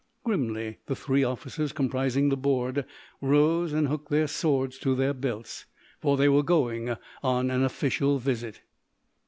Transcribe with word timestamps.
Grimly 0.23 0.79
the 0.87 0.95
three 0.95 1.23
officers 1.23 1.71
comprising 1.71 2.29
the 2.29 2.35
board 2.35 2.85
rose 3.21 3.71
and 3.71 3.87
hooked 3.87 4.09
their 4.09 4.25
swords 4.25 4.79
to 4.79 4.95
their 4.95 5.13
belts, 5.13 5.65
for 5.99 6.17
they 6.17 6.27
were 6.27 6.41
going 6.41 6.95
on 7.21 7.51
an 7.51 7.63
official 7.63 8.17
visit. 8.17 8.61